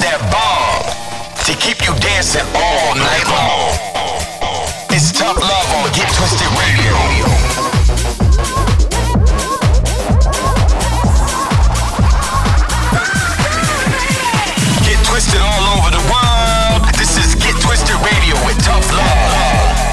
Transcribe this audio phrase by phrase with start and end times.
[0.00, 0.84] that bomb
[1.44, 3.72] to keep you dancing all night long.
[4.90, 7.66] It's tough love on Get Twisted Radio.
[15.16, 16.82] twisted all over the world.
[16.98, 19.86] This is Get Twisted Radio with Tough Love.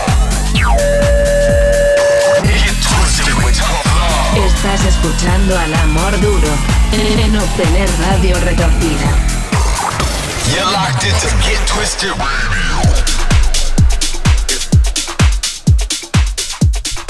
[2.44, 4.48] Get Twisted with Tough Love.
[4.48, 6.50] Estás escuchando al amor duro
[6.92, 9.43] en obtener radio retorcida.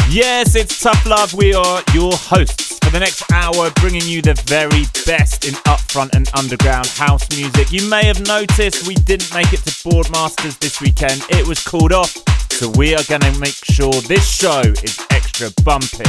[0.09, 1.34] Yes, it's Tough Love.
[1.34, 6.15] We are your hosts for the next hour, bringing you the very best in upfront
[6.15, 7.70] and underground house music.
[7.73, 11.91] You may have noticed we didn't make it to Boardmasters this weekend, it was called
[11.91, 12.15] off,
[12.53, 16.07] so we are going to make sure this show is extra bumping.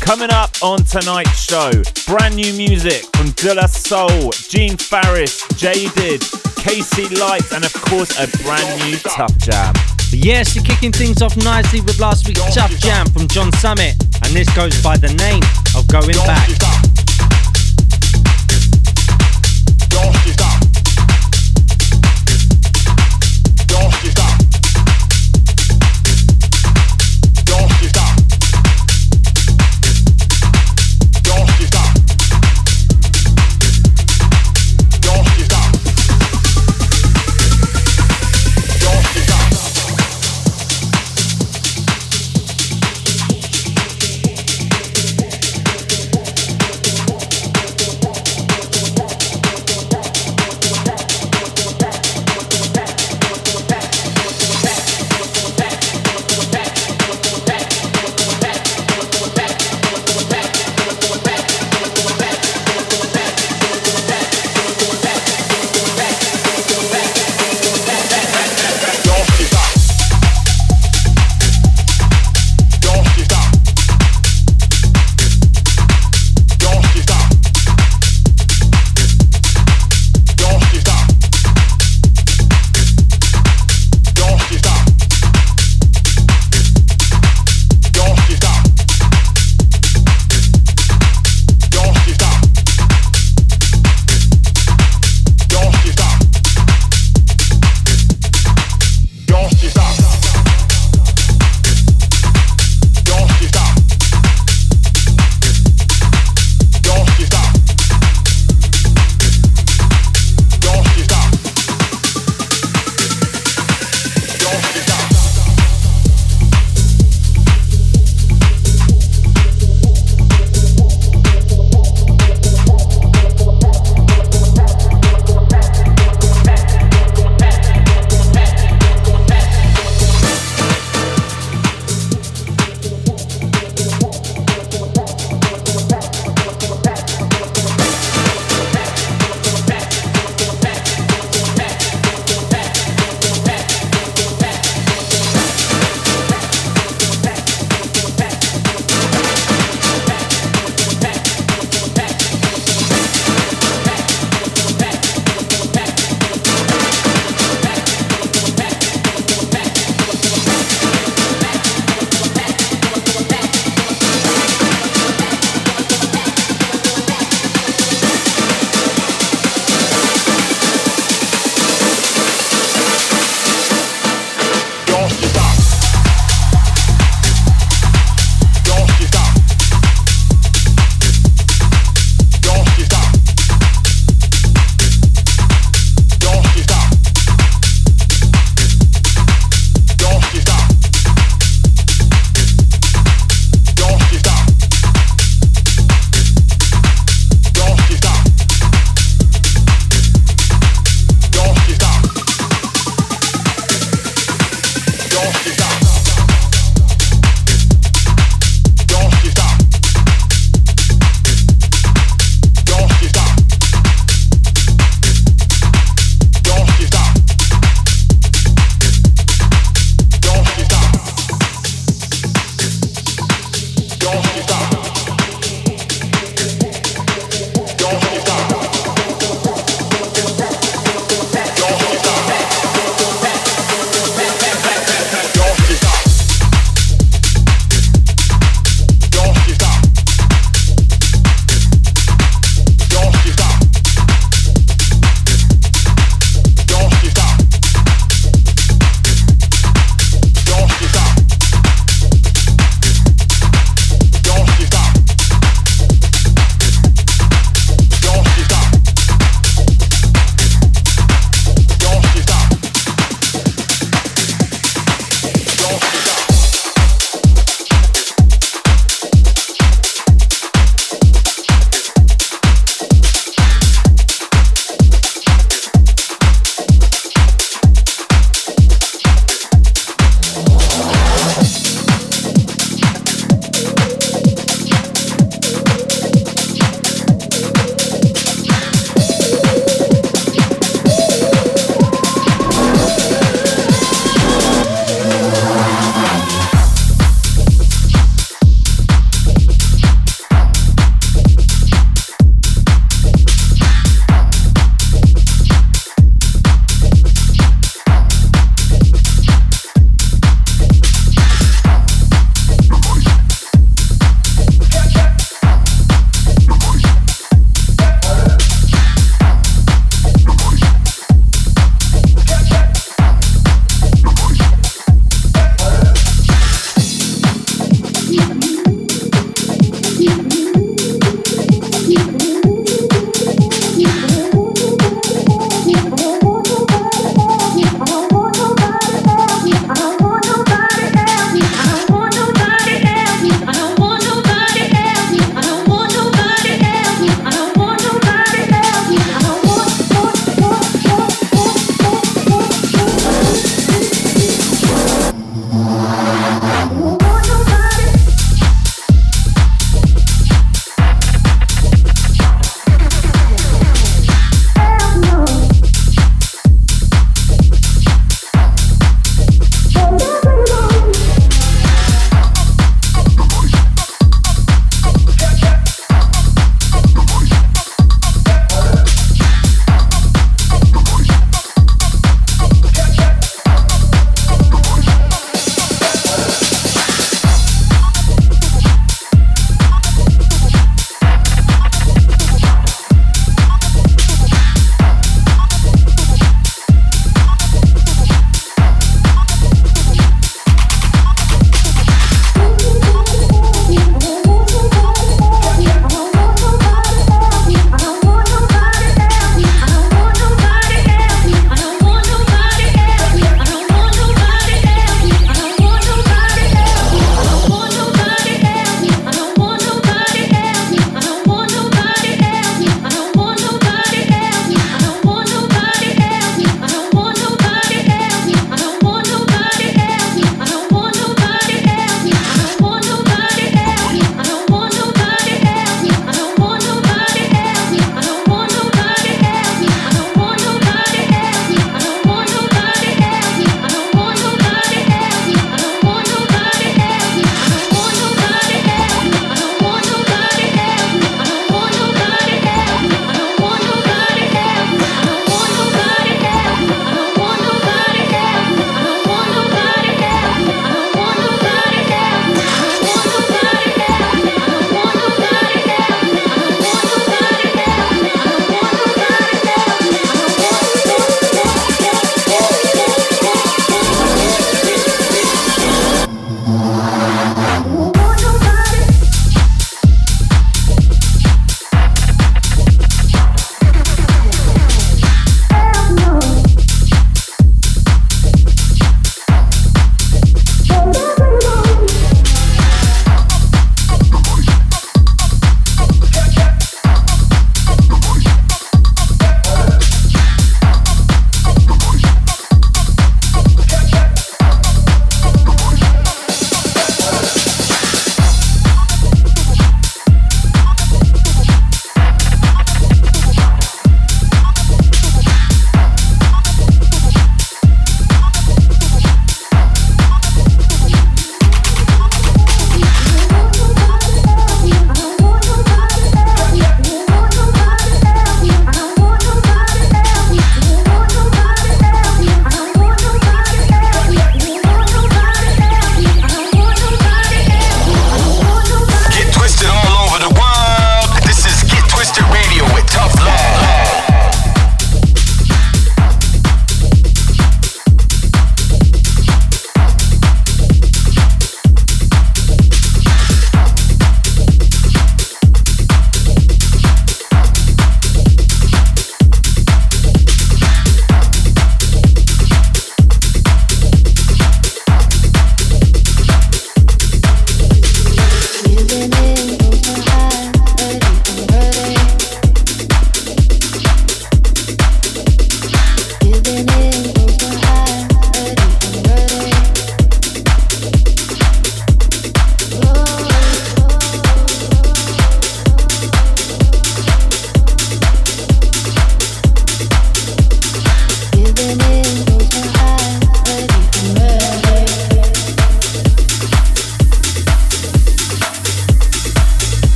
[0.00, 1.70] Coming up on tonight's show,
[2.08, 6.22] brand new music from De La Soul, Gene Farris, Jaded,
[6.64, 9.74] Casey Lights, and of course a brand new Tough Jam.
[10.10, 14.34] Yes, you're kicking things off nicely with last week's Tough Jam from John Summit, and
[14.34, 15.42] this goes by the name
[15.76, 16.48] of Going Back.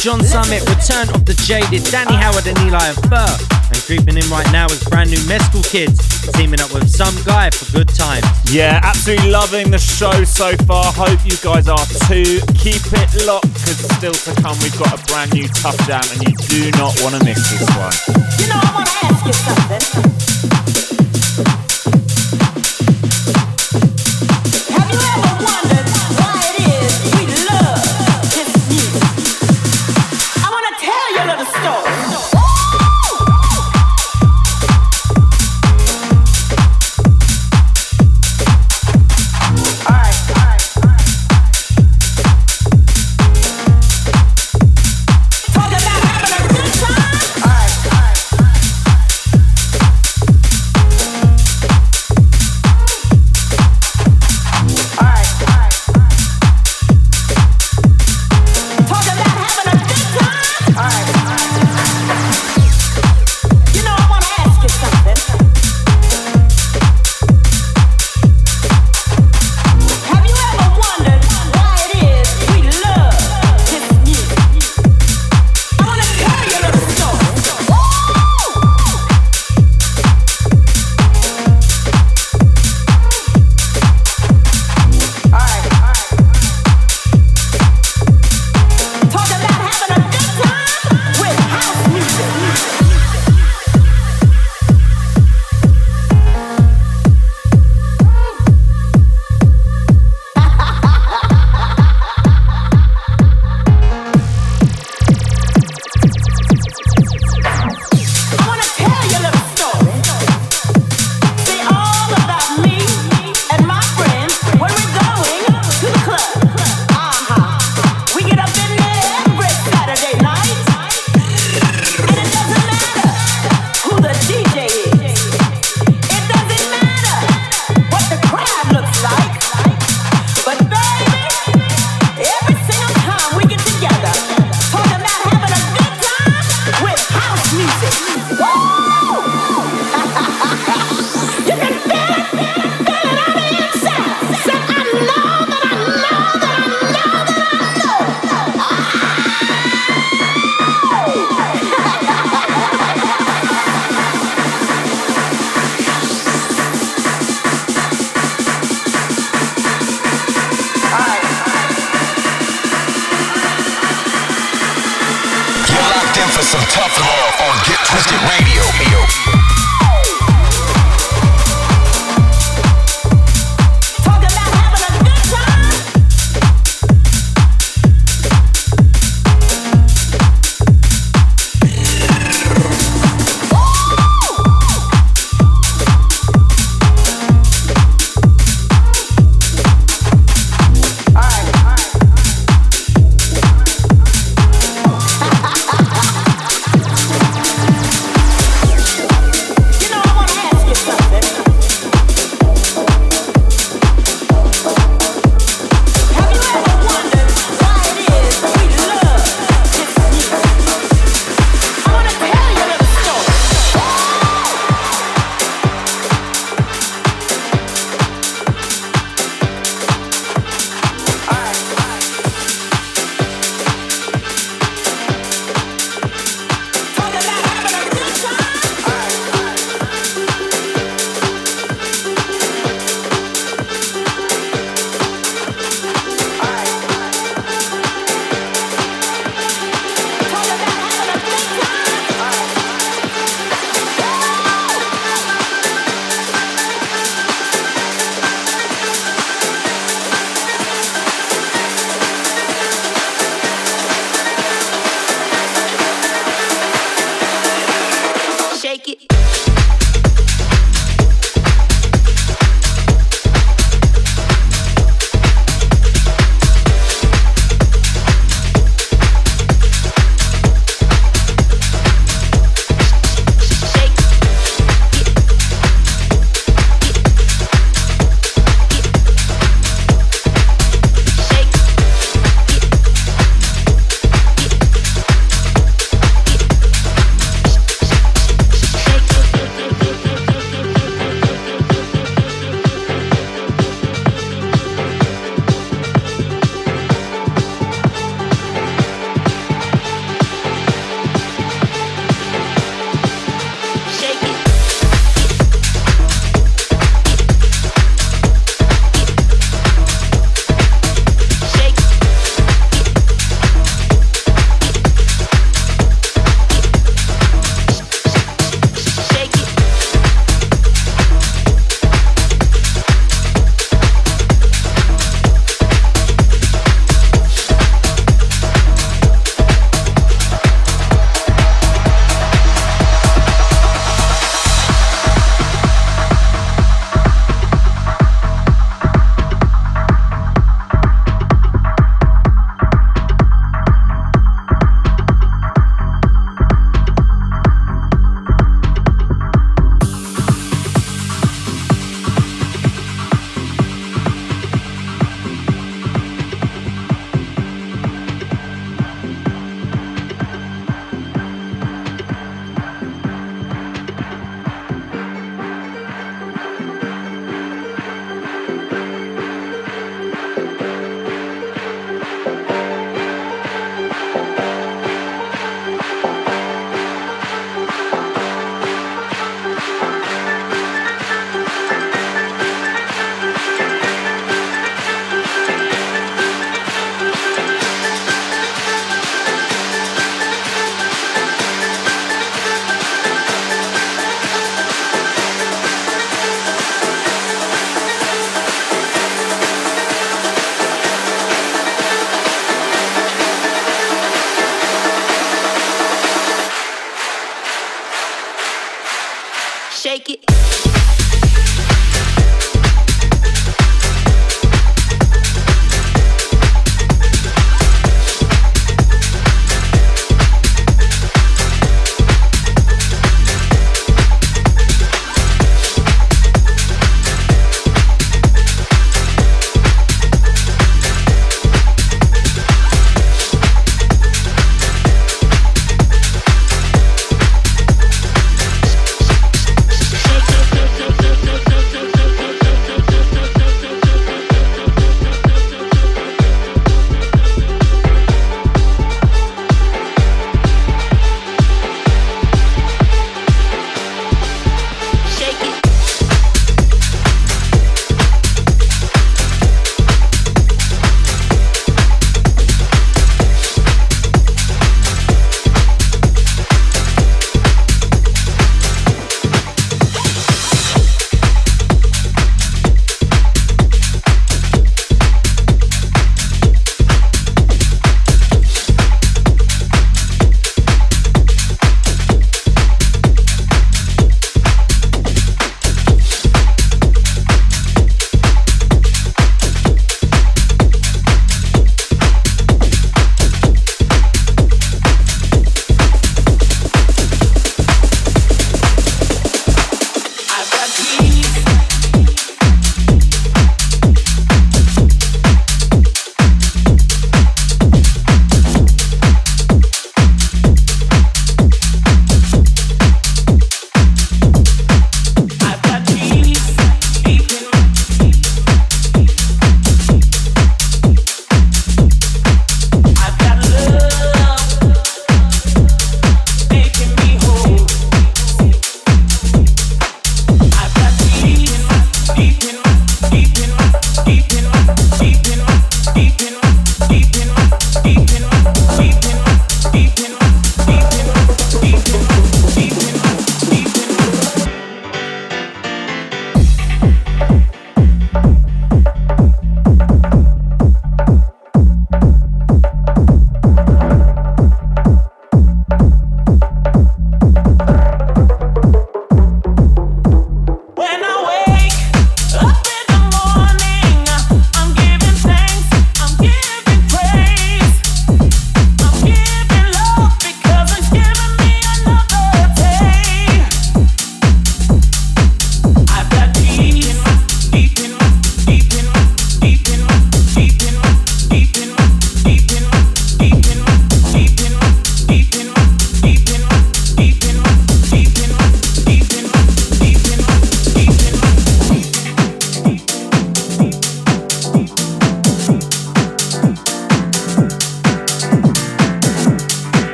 [0.00, 3.36] John Summit, Return of the Jaded, Danny Howard and Eli and Fur.
[3.68, 6.00] And creeping in right now is brand new Mescal Kids,
[6.32, 8.24] teaming up with some guy for good times.
[8.50, 10.90] Yeah, absolutely loving the show so far.
[10.96, 12.40] Hope you guys are too.
[12.56, 16.24] Keep it locked, because still to come, we've got a brand new Tough Jam, and
[16.24, 17.92] you do not want to miss this one.
[18.40, 20.19] You know, I want to ask you something.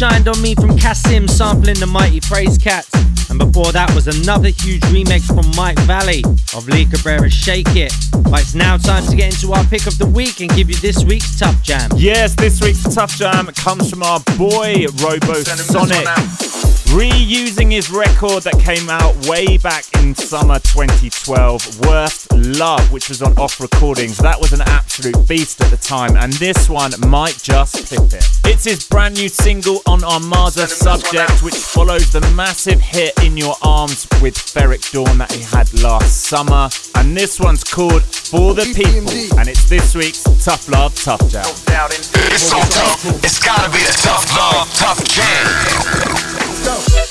[0.00, 2.88] Shined on Me from Kasim sampling the Mighty Praise Cats.
[3.28, 6.24] And before that was another huge remix from Mike Valley
[6.56, 7.92] of Lee Cabrera's Shake It.
[8.24, 10.76] But it's now time to get into our pick of the week and give you
[10.76, 11.90] this week's Tough Jam.
[11.96, 16.08] Yes, this week's Tough Jam comes from our boy Robo Sonic
[16.90, 23.22] reusing his record that came out way back in summer 2012, Worst Love, which was
[23.22, 24.18] on Off Recordings.
[24.18, 28.26] That was an absolute beast at the time, and this one might just pip it.
[28.44, 33.54] It's his brand new single on Armada Subjekt, which follows the massive hit In Your
[33.62, 36.68] Arms with Ferreck Dawn that he had last summer.
[36.96, 41.46] And this one's called For the People, and it's this week's Tough Love Tough Jam.
[41.46, 46.49] It's so tough, it's gotta be the tough love, tough jam.
[46.64, 47.09] Go.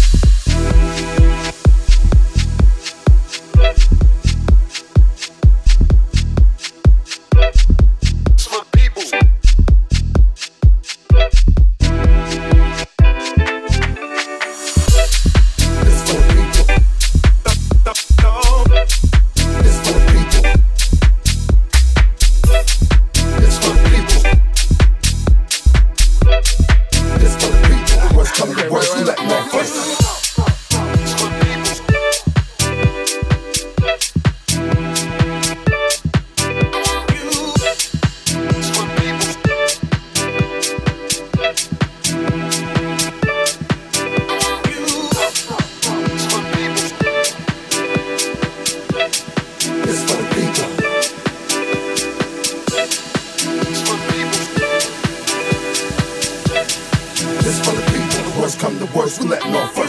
[59.10, 59.89] first letting off first.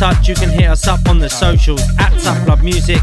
[0.00, 3.02] you can hit us up on the socials at Tough Love Music.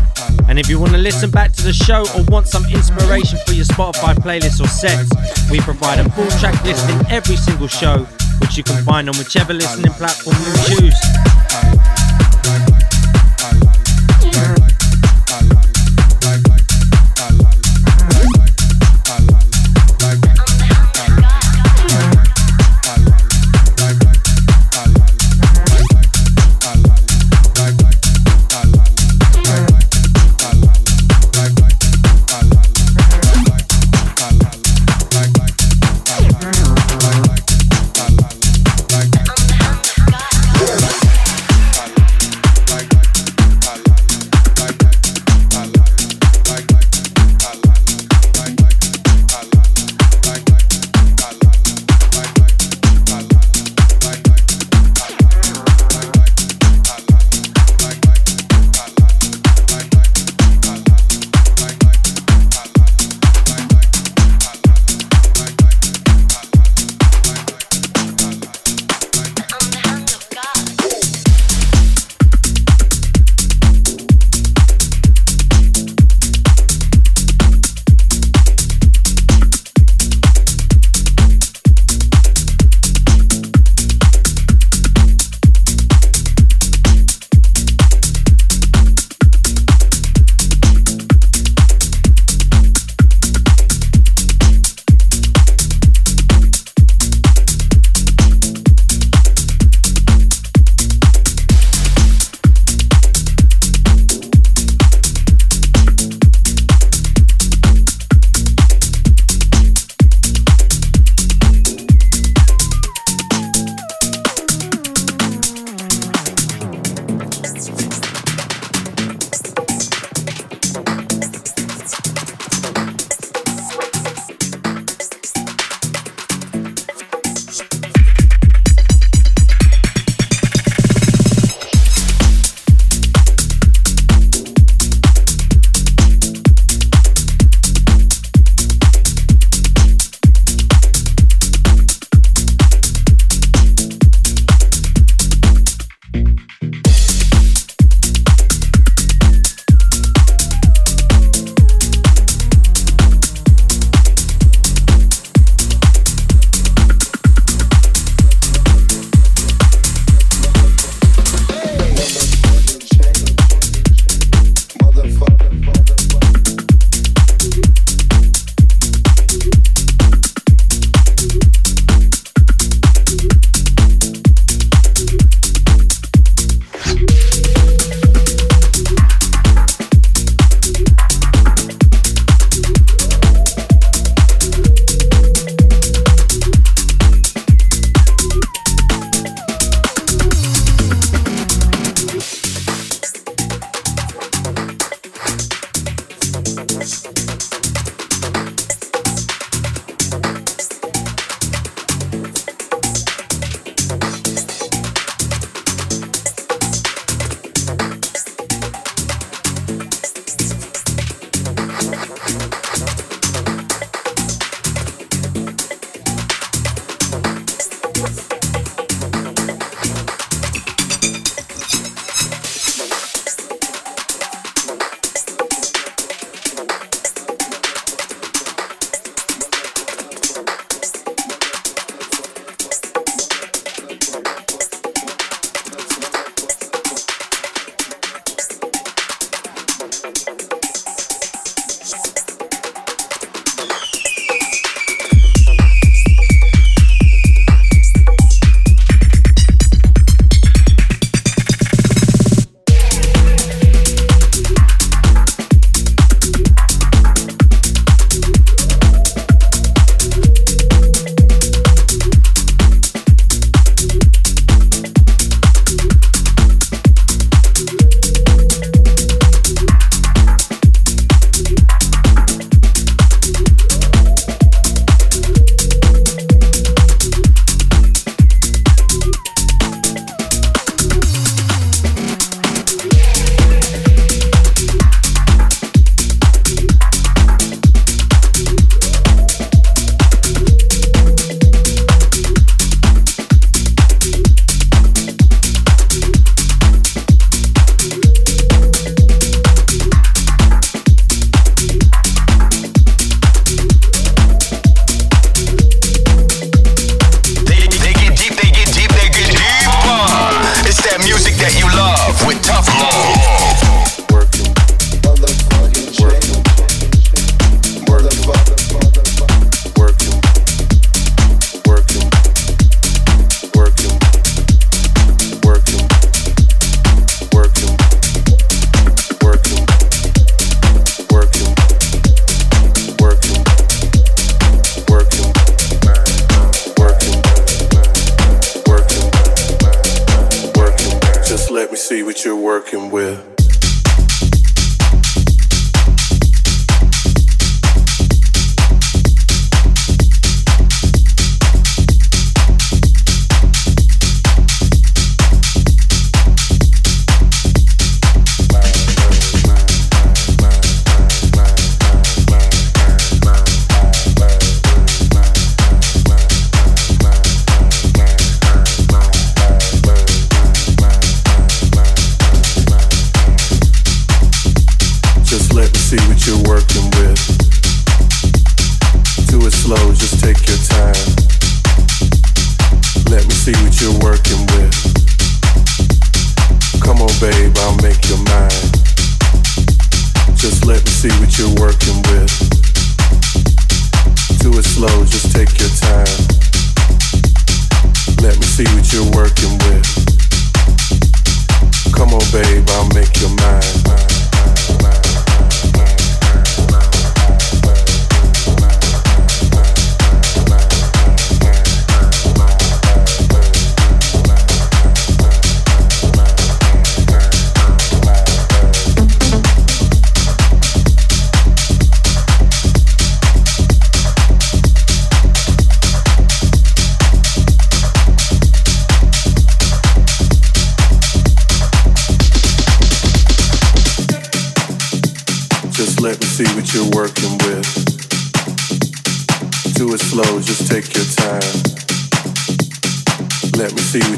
[0.50, 3.54] And if you want to listen back to the show or want some inspiration for
[3.54, 5.08] your Spotify playlist or sets,
[5.52, 8.00] we provide a full track list in every single show,
[8.42, 11.77] which you can find on whichever listening platform you choose.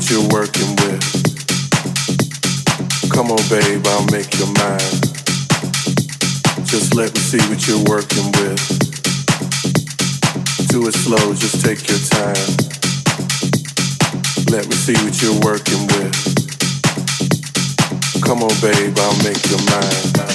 [0.09, 1.05] still working with.
[3.13, 5.01] Come on, babe, I'll make your mind.
[6.65, 8.57] Just let me see what you're working with.
[10.69, 12.57] Do it slow, just take your time.
[14.49, 16.15] Let me see what you're working with.
[18.23, 20.28] Come on, babe, I'll make your mind.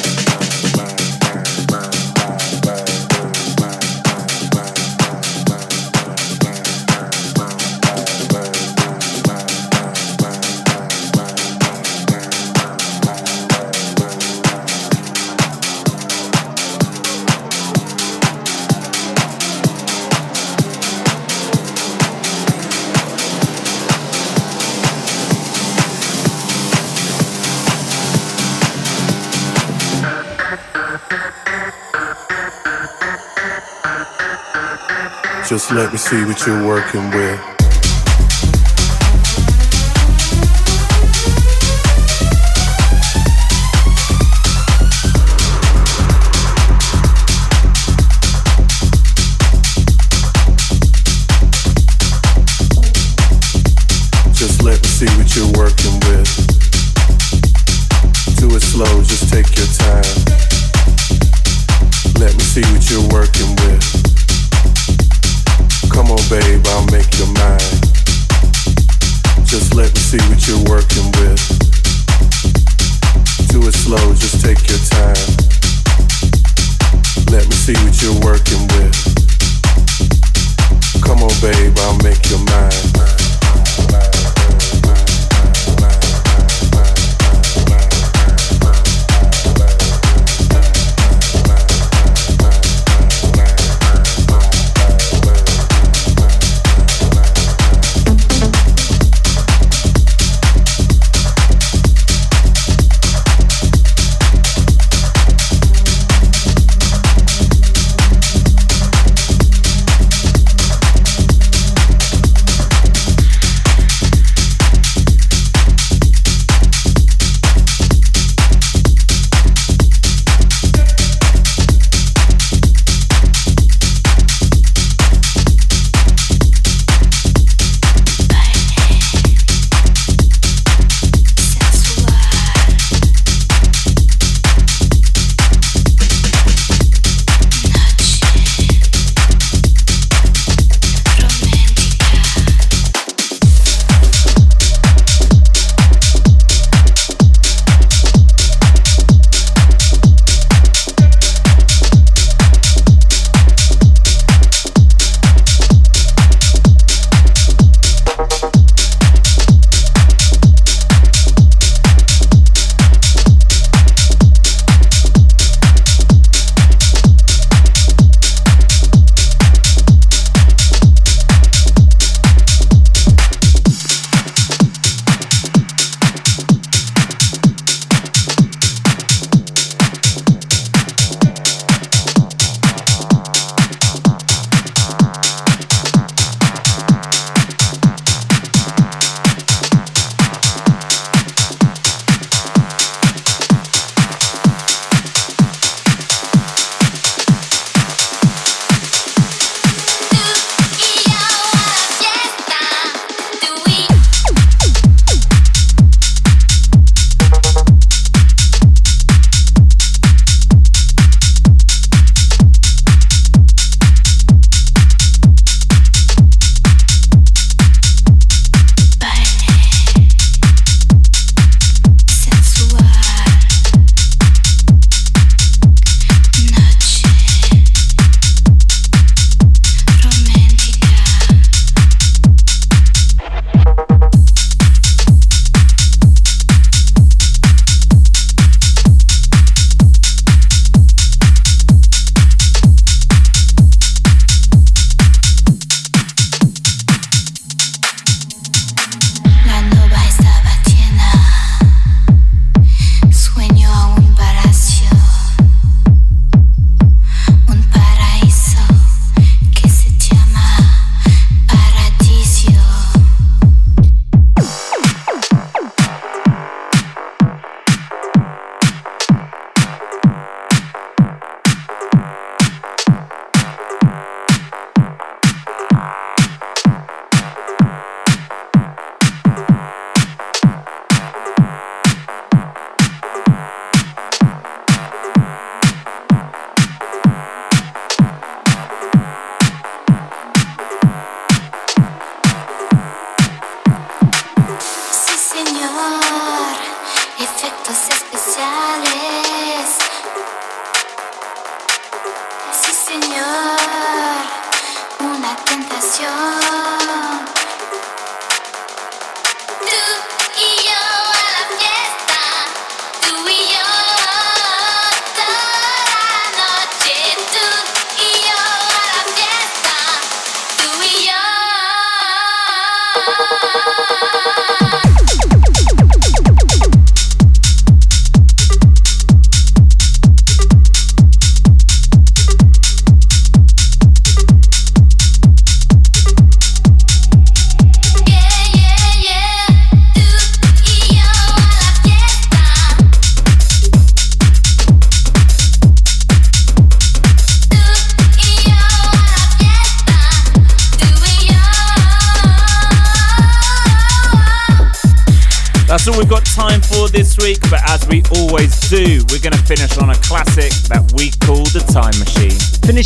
[35.54, 37.38] Just let me see what you're working with.
[54.34, 56.26] Just let me see what you're working with.
[58.38, 60.02] Do it slow, just take your time.
[62.18, 63.63] Let me see what you're working with
[66.40, 67.78] babe, I'll make you mine.
[69.44, 71.42] Just let me see what you're working with.
[73.50, 75.26] Do it slow, just take your time.
[77.30, 78.96] Let me see what you're working with.
[81.04, 84.13] Come on, babe, I'll make you mine.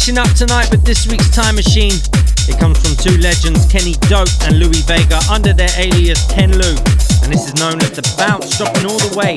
[0.09, 1.93] Finishing up tonight with this week's Time Machine.
[2.49, 6.77] It comes from two legends, Kenny Dope and Louie Vega, under their alias Ken Lou,
[7.23, 9.37] and this is known as the Bounce, dropping all the way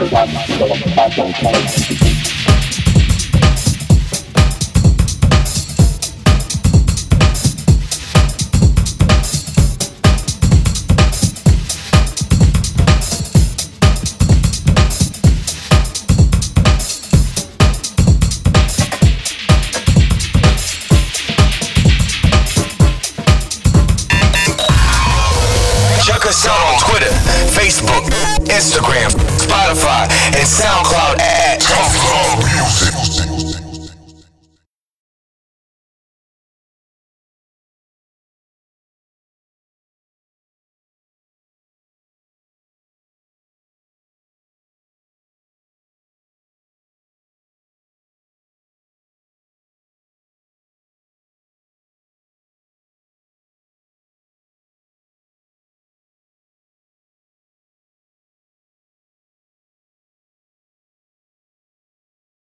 [0.00, 0.29] Check